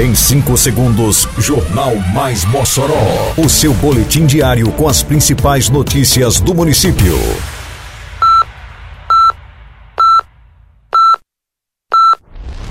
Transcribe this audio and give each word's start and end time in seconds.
Em 0.00 0.14
5 0.14 0.56
segundos, 0.56 1.26
Jornal 1.38 1.96
Mais 2.14 2.44
Mossoró. 2.44 2.94
O 3.36 3.48
seu 3.48 3.74
boletim 3.74 4.26
diário 4.26 4.70
com 4.70 4.86
as 4.86 5.02
principais 5.02 5.68
notícias 5.68 6.38
do 6.38 6.54
município. 6.54 7.18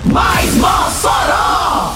Mais 0.05 0.55
Mossoró! 0.55 1.95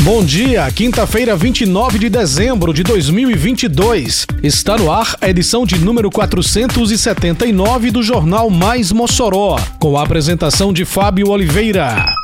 Bom 0.00 0.24
dia, 0.24 0.68
quinta-feira, 0.72 1.36
29 1.36 2.00
de 2.00 2.08
dezembro 2.08 2.74
de 2.74 2.82
2022. 2.82 4.26
Está 4.42 4.76
no 4.76 4.90
ar 4.90 5.14
a 5.20 5.28
edição 5.28 5.64
de 5.64 5.78
número 5.78 6.10
479 6.10 7.92
do 7.92 8.02
Jornal 8.02 8.50
Mais 8.50 8.90
Mossoró, 8.90 9.60
com 9.78 9.96
a 9.96 10.02
apresentação 10.02 10.72
de 10.72 10.84
Fábio 10.84 11.28
Oliveira. 11.28 12.19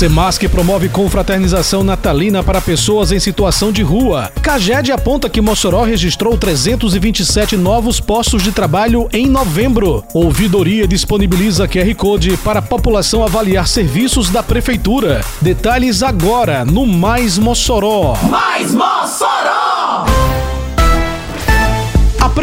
Semasc 0.00 0.48
promove 0.48 0.88
confraternização 0.88 1.84
natalina 1.84 2.42
para 2.42 2.58
pessoas 2.58 3.12
em 3.12 3.20
situação 3.20 3.70
de 3.70 3.82
rua. 3.82 4.32
Caged 4.40 4.90
aponta 4.90 5.28
que 5.28 5.42
Mossoró 5.42 5.82
registrou 5.82 6.38
327 6.38 7.54
novos 7.58 8.00
postos 8.00 8.42
de 8.42 8.50
trabalho 8.50 9.10
em 9.12 9.26
novembro. 9.26 10.02
Ouvidoria 10.14 10.88
disponibiliza 10.88 11.68
QR 11.68 11.94
Code 11.94 12.34
para 12.38 12.60
a 12.60 12.62
população 12.62 13.22
avaliar 13.22 13.68
serviços 13.68 14.30
da 14.30 14.42
prefeitura. 14.42 15.22
Detalhes 15.38 16.02
agora 16.02 16.64
no 16.64 16.86
Mais 16.86 17.36
Mossoró. 17.36 18.16
Mais 18.22 18.72
Mossoró! 18.72 20.06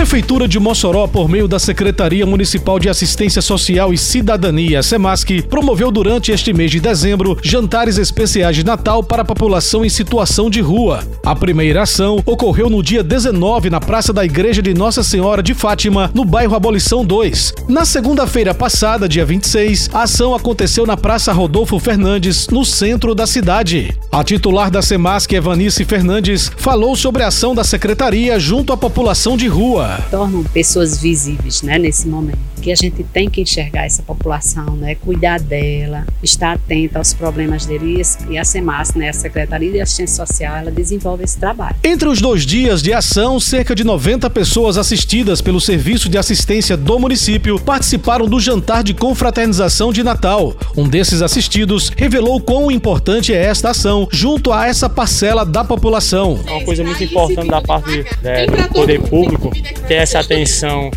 Prefeitura 0.07 0.47
de 0.47 0.59
Mossoró, 0.59 1.07
por 1.07 1.27
meio 1.27 1.47
da 1.47 1.59
Secretaria 1.59 2.25
Municipal 2.25 2.79
de 2.79 2.87
Assistência 2.87 3.41
Social 3.41 3.93
e 3.93 3.97
Cidadania, 3.97 4.81
SEMASC, 4.81 5.41
promoveu 5.49 5.91
durante 5.91 6.31
este 6.31 6.53
mês 6.53 6.71
de 6.71 6.79
dezembro 6.79 7.37
jantares 7.41 7.97
especiais 7.97 8.55
de 8.55 8.63
Natal 8.63 9.03
para 9.03 9.23
a 9.23 9.25
população 9.25 9.83
em 9.83 9.89
situação 9.89 10.49
de 10.49 10.61
rua. 10.61 11.03
A 11.25 11.35
primeira 11.35 11.81
ação 11.81 12.21
ocorreu 12.25 12.69
no 12.69 12.81
dia 12.81 13.03
19 13.03 13.69
na 13.69 13.79
Praça 13.79 14.13
da 14.13 14.23
Igreja 14.23 14.61
de 14.61 14.73
Nossa 14.73 15.03
Senhora 15.03 15.41
de 15.41 15.53
Fátima, 15.53 16.11
no 16.13 16.23
bairro 16.23 16.55
Abolição 16.55 17.03
2. 17.03 17.53
Na 17.67 17.83
segunda-feira 17.83 18.53
passada, 18.53 19.09
dia 19.09 19.25
26, 19.25 19.89
a 19.93 20.03
ação 20.03 20.35
aconteceu 20.35 20.85
na 20.85 20.95
Praça 20.95 21.33
Rodolfo 21.33 21.79
Fernandes, 21.79 22.47
no 22.49 22.63
centro 22.63 23.15
da 23.15 23.25
cidade. 23.25 23.97
A 24.11 24.23
titular 24.23 24.69
da 24.69 24.81
SEMASC, 24.81 25.33
Evanice 25.33 25.83
Fernandes, 25.85 26.51
falou 26.55 26.95
sobre 26.95 27.23
a 27.23 27.27
ação 27.27 27.55
da 27.55 27.63
secretaria 27.63 28.39
junto 28.39 28.71
à 28.71 28.77
população 28.77 29.35
de 29.35 29.47
rua 29.47 29.66
tornam 30.09 30.43
pessoas 30.43 30.97
visíveis, 30.97 31.61
né, 31.61 31.77
nesse 31.77 32.07
momento. 32.07 32.37
Que 32.61 32.71
a 32.71 32.75
gente 32.75 33.03
tem 33.03 33.29
que 33.29 33.41
enxergar 33.41 33.85
essa 33.85 34.01
população, 34.01 34.75
né, 34.75 34.95
cuidar 34.95 35.39
dela, 35.39 36.05
estar 36.21 36.53
atenta 36.53 36.97
aos 36.99 37.13
problemas 37.13 37.65
deles 37.65 38.17
e 38.29 38.37
a 38.37 38.43
SEMAS, 38.43 38.93
né, 38.93 39.09
a 39.09 39.13
Secretaria 39.13 39.71
de 39.71 39.79
Assistência 39.79 40.25
Social, 40.25 40.57
ela 40.57 40.71
desenvolve 40.71 41.23
esse 41.23 41.37
trabalho. 41.37 41.75
Entre 41.83 42.07
os 42.07 42.21
dois 42.21 42.45
dias 42.45 42.81
de 42.81 42.93
ação, 42.93 43.39
cerca 43.39 43.75
de 43.75 43.83
90 43.83 44.29
pessoas 44.29 44.77
assistidas 44.77 45.41
pelo 45.41 45.61
Serviço 45.61 46.09
de 46.09 46.17
Assistência 46.17 46.75
do 46.75 46.99
município 46.99 47.59
participaram 47.59 48.25
do 48.27 48.39
jantar 48.39 48.83
de 48.83 48.93
confraternização 48.93 49.93
de 49.93 50.03
Natal. 50.03 50.55
Um 50.75 50.87
desses 50.87 51.21
assistidos 51.21 51.91
revelou 51.95 52.41
quão 52.41 52.71
importante 52.71 53.33
é 53.33 53.45
esta 53.45 53.69
ação 53.69 54.07
junto 54.11 54.51
a 54.51 54.67
essa 54.67 54.89
parcela 54.89 55.45
da 55.45 55.63
população. 55.63 56.39
É 56.45 56.51
uma 56.51 56.63
coisa 56.63 56.83
muito 56.83 57.03
importante 57.03 57.47
da 57.47 57.61
parte 57.61 58.05
né, 58.21 58.45
do 58.45 58.73
poder 58.73 59.01
público 59.01 59.51
ter 59.87 59.95
essa 59.95 60.19
atenção 60.19 60.91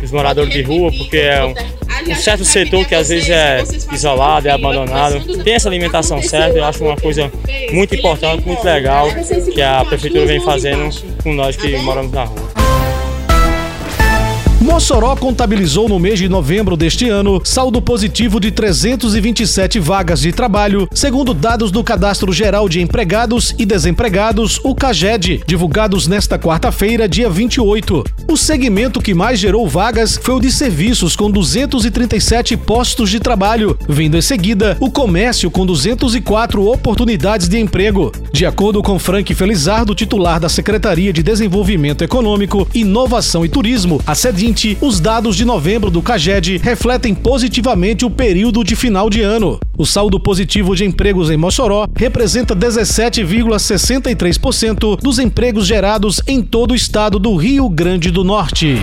dos 0.00 0.10
moradores 0.10 0.52
de 0.52 0.62
rua, 0.62 0.90
porque 0.92 1.16
é 1.16 1.44
um, 1.44 1.54
um 2.10 2.14
certo 2.16 2.44
setor 2.44 2.86
que 2.86 2.94
às 2.94 3.08
vezes 3.08 3.30
é 3.30 3.62
isolado, 3.92 4.48
é 4.48 4.50
abandonado. 4.50 5.42
Tem 5.42 5.54
essa 5.54 5.68
alimentação 5.68 6.22
certa, 6.22 6.58
eu 6.58 6.64
acho 6.64 6.84
uma 6.84 6.96
coisa 6.96 7.30
muito 7.72 7.94
importante, 7.94 8.46
muito 8.46 8.64
legal 8.64 9.08
que 9.52 9.62
a 9.62 9.84
prefeitura 9.84 10.26
vem 10.26 10.40
fazendo 10.40 10.90
com 11.22 11.32
nós 11.32 11.56
que 11.56 11.76
moramos 11.78 12.12
na 12.12 12.24
rua. 12.24 12.41
Mossoró 14.62 15.16
contabilizou 15.16 15.88
no 15.88 15.98
mês 15.98 16.20
de 16.20 16.28
novembro 16.28 16.76
deste 16.76 17.08
ano 17.08 17.40
saldo 17.44 17.82
positivo 17.82 18.38
de 18.38 18.52
327 18.52 19.80
vagas 19.80 20.20
de 20.20 20.30
trabalho, 20.30 20.88
segundo 20.94 21.34
dados 21.34 21.72
do 21.72 21.82
Cadastro 21.82 22.32
Geral 22.32 22.68
de 22.68 22.80
Empregados 22.80 23.52
e 23.58 23.66
Desempregados, 23.66 24.60
o 24.62 24.72
CAGED, 24.72 25.42
divulgados 25.46 26.06
nesta 26.06 26.38
quarta-feira, 26.38 27.08
dia 27.08 27.28
28. 27.28 28.04
O 28.28 28.36
segmento 28.36 29.02
que 29.02 29.12
mais 29.12 29.40
gerou 29.40 29.68
vagas 29.68 30.16
foi 30.16 30.36
o 30.36 30.40
de 30.40 30.52
serviços, 30.52 31.16
com 31.16 31.28
237 31.28 32.56
postos 32.56 33.10
de 33.10 33.18
trabalho, 33.18 33.76
vindo 33.88 34.16
em 34.16 34.22
seguida 34.22 34.76
o 34.78 34.92
comércio, 34.92 35.50
com 35.50 35.66
204 35.66 36.64
oportunidades 36.64 37.48
de 37.48 37.58
emprego. 37.58 38.12
De 38.32 38.46
acordo 38.46 38.82
com 38.82 38.98
Frank 38.98 39.34
Felizardo, 39.34 39.94
titular 39.94 40.40
da 40.40 40.48
Secretaria 40.48 41.12
de 41.12 41.22
Desenvolvimento 41.22 42.02
Econômico, 42.02 42.66
Inovação 42.74 43.44
e 43.44 43.48
Turismo, 43.48 44.00
a 44.06 44.14
CEDIN, 44.14 44.78
os 44.80 44.98
dados 44.98 45.36
de 45.36 45.44
novembro 45.44 45.90
do 45.90 46.00
CAGED 46.00 46.56
refletem 46.56 47.14
positivamente 47.14 48.06
o 48.06 48.10
período 48.10 48.64
de 48.64 48.74
final 48.74 49.10
de 49.10 49.20
ano. 49.20 49.60
O 49.76 49.84
saldo 49.84 50.18
positivo 50.18 50.74
de 50.74 50.86
empregos 50.86 51.28
em 51.30 51.36
Mossoró 51.36 51.86
representa 51.94 52.56
17,63% 52.56 54.98
dos 54.98 55.18
empregos 55.18 55.66
gerados 55.66 56.22
em 56.26 56.40
todo 56.40 56.70
o 56.72 56.76
estado 56.76 57.18
do 57.18 57.36
Rio 57.36 57.68
Grande 57.68 58.10
do 58.10 58.24
Norte. 58.24 58.78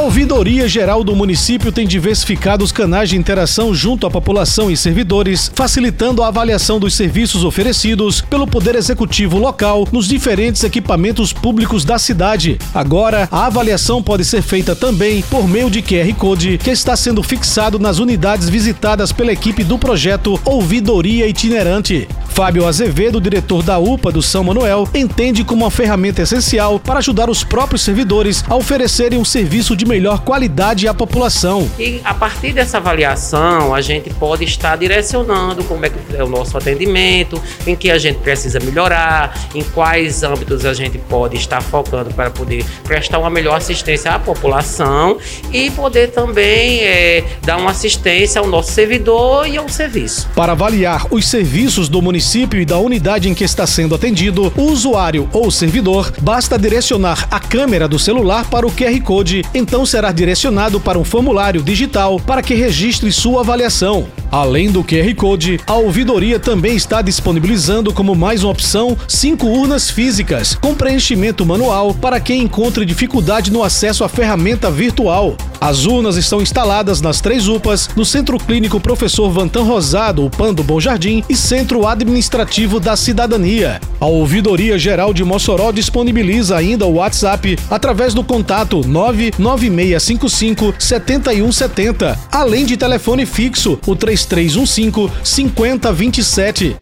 A 0.00 0.04
Ouvidoria 0.04 0.66
Geral 0.66 1.04
do 1.04 1.14
município 1.14 1.70
tem 1.70 1.86
diversificado 1.86 2.64
os 2.64 2.72
canais 2.72 3.10
de 3.10 3.18
interação 3.18 3.74
junto 3.74 4.06
à 4.06 4.10
população 4.10 4.70
e 4.70 4.76
servidores, 4.76 5.52
facilitando 5.54 6.22
a 6.22 6.28
avaliação 6.28 6.80
dos 6.80 6.94
serviços 6.94 7.44
oferecidos 7.44 8.22
pelo 8.22 8.46
Poder 8.46 8.76
Executivo 8.76 9.36
local 9.36 9.86
nos 9.92 10.08
diferentes 10.08 10.64
equipamentos 10.64 11.34
públicos 11.34 11.84
da 11.84 11.98
cidade. 11.98 12.58
Agora, 12.72 13.28
a 13.30 13.44
avaliação 13.44 14.02
pode 14.02 14.24
ser 14.24 14.40
feita 14.40 14.74
também 14.74 15.20
por 15.24 15.46
meio 15.46 15.68
de 15.68 15.82
QR 15.82 16.10
Code, 16.14 16.56
que 16.56 16.70
está 16.70 16.96
sendo 16.96 17.22
fixado 17.22 17.78
nas 17.78 17.98
unidades 17.98 18.48
visitadas 18.48 19.12
pela 19.12 19.32
equipe 19.32 19.62
do 19.62 19.78
projeto 19.78 20.40
Ouvidoria 20.46 21.28
Itinerante. 21.28 22.08
Fábio 22.30 22.66
Azevedo, 22.66 23.20
diretor 23.20 23.62
da 23.62 23.78
UPA 23.78 24.12
do 24.12 24.22
São 24.22 24.44
Manuel, 24.44 24.88
entende 24.94 25.44
como 25.44 25.64
uma 25.64 25.70
ferramenta 25.70 26.22
essencial 26.22 26.78
para 26.78 27.00
ajudar 27.00 27.28
os 27.28 27.44
próprios 27.44 27.82
servidores 27.82 28.44
a 28.48 28.54
oferecerem 28.54 29.18
um 29.18 29.24
serviço 29.24 29.76
de 29.76 29.84
melhor 29.84 30.20
qualidade 30.20 30.86
à 30.86 30.94
população. 30.94 31.68
E 31.78 32.00
a 32.04 32.14
partir 32.14 32.52
dessa 32.52 32.78
avaliação, 32.78 33.74
a 33.74 33.80
gente 33.80 34.08
pode 34.14 34.44
estar 34.44 34.76
direcionando 34.76 35.64
como 35.64 35.84
é 35.84 35.90
que 35.90 36.16
é 36.16 36.22
o 36.22 36.28
nosso 36.28 36.56
atendimento, 36.56 37.42
em 37.66 37.74
que 37.74 37.90
a 37.90 37.98
gente 37.98 38.20
precisa 38.20 38.58
melhorar, 38.60 39.36
em 39.54 39.62
quais 39.62 40.22
âmbitos 40.22 40.64
a 40.64 40.72
gente 40.72 40.98
pode 40.98 41.36
estar 41.36 41.60
focando 41.60 42.14
para 42.14 42.30
poder 42.30 42.64
prestar 42.84 43.18
uma 43.18 43.28
melhor 43.28 43.56
assistência 43.56 44.12
à 44.12 44.18
população 44.18 45.18
e 45.52 45.70
poder 45.72 46.12
também 46.12 46.80
é, 46.80 47.24
dar 47.42 47.56
uma 47.58 47.72
assistência 47.72 48.40
ao 48.40 48.46
nosso 48.46 48.72
servidor 48.72 49.46
e 49.48 49.56
ao 49.56 49.68
serviço. 49.68 50.28
Para 50.34 50.52
avaliar 50.52 51.06
os 51.10 51.26
serviços 51.26 51.88
do 51.88 52.00
município 52.00 52.19
e 52.60 52.64
da 52.64 52.78
unidade 52.78 53.28
em 53.28 53.34
que 53.34 53.44
está 53.44 53.66
sendo 53.66 53.94
atendido, 53.94 54.52
o 54.56 54.62
usuário 54.62 55.28
ou 55.32 55.50
servidor 55.50 56.12
basta 56.20 56.58
direcionar 56.58 57.26
a 57.30 57.40
câmera 57.40 57.88
do 57.88 57.98
celular 57.98 58.48
para 58.50 58.66
o 58.66 58.72
QR 58.72 59.00
Code 59.02 59.42
então 59.54 59.86
será 59.86 60.12
direcionado 60.12 60.78
para 60.78 60.98
um 60.98 61.04
formulário 61.04 61.62
digital 61.62 62.20
para 62.20 62.42
que 62.42 62.54
registre 62.54 63.10
sua 63.10 63.40
avaliação. 63.40 64.06
Além 64.30 64.70
do 64.70 64.84
QR 64.84 65.12
Code, 65.16 65.58
a 65.66 65.74
ouvidoria 65.74 66.38
também 66.38 66.76
está 66.76 67.02
disponibilizando 67.02 67.92
como 67.92 68.14
mais 68.14 68.44
uma 68.44 68.52
opção 68.52 68.96
cinco 69.08 69.48
urnas 69.48 69.90
físicas 69.90 70.54
com 70.54 70.72
preenchimento 70.72 71.44
manual 71.44 71.92
para 71.92 72.20
quem 72.20 72.42
encontre 72.42 72.84
dificuldade 72.84 73.50
no 73.50 73.64
acesso 73.64 74.04
à 74.04 74.08
ferramenta 74.08 74.70
virtual. 74.70 75.36
As 75.60 75.84
urnas 75.84 76.16
estão 76.16 76.40
instaladas 76.40 77.02
nas 77.02 77.20
três 77.20 77.46
UPAs, 77.46 77.90
no 77.94 78.04
Centro 78.04 78.38
Clínico 78.38 78.80
Professor 78.80 79.28
Vantan 79.30 79.62
Rosado, 79.62 80.24
UPAN 80.24 80.54
do 80.54 80.62
Bom 80.62 80.80
Jardim 80.80 81.22
e 81.28 81.36
Centro 81.36 81.86
Administrativo 81.86 82.80
da 82.80 82.96
Cidadania. 82.96 83.78
A 84.00 84.06
Ouvidoria 84.06 84.78
Geral 84.78 85.12
de 85.12 85.22
Mossoró 85.22 85.70
disponibiliza 85.70 86.56
ainda 86.56 86.86
o 86.86 86.94
WhatsApp 86.94 87.58
através 87.68 88.14
do 88.14 88.24
contato 88.24 88.80
99655 88.86 90.74
7170, 90.78 92.18
além 92.32 92.64
de 92.64 92.78
telefone 92.78 93.26
fixo, 93.26 93.78
o 93.86 93.94
3315 94.24 95.10
5027. 95.22 96.76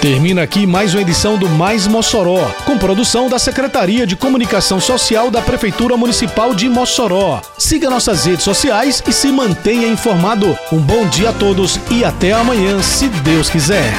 Termina 0.00 0.42
aqui 0.42 0.66
mais 0.66 0.94
uma 0.94 1.00
edição 1.00 1.36
do 1.36 1.48
Mais 1.48 1.86
Mossoró, 1.86 2.48
com 2.64 2.78
produção 2.78 3.28
da 3.28 3.40
Secretaria 3.40 4.06
de 4.06 4.14
Comunicação 4.14 4.80
Social 4.80 5.32
da 5.32 5.42
Prefeitura 5.42 5.96
Municipal 5.96 6.54
de 6.54 6.68
Mossoró. 6.68 7.40
Siga 7.58 7.90
nossas 7.90 8.24
redes 8.24 8.44
sociais 8.44 9.02
e 9.04 9.12
se 9.12 9.28
mantenha 9.32 9.88
informado. 9.88 10.56
Um 10.70 10.78
bom 10.78 11.08
dia 11.08 11.30
a 11.30 11.32
todos 11.32 11.80
e 11.90 12.04
até 12.04 12.32
amanhã, 12.32 12.80
se 12.82 13.08
Deus 13.08 13.50
quiser. 13.50 13.92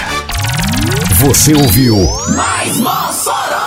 Você 1.20 1.54
ouviu 1.54 1.98
Mais 2.36 2.78
Mossoró! 2.78 3.67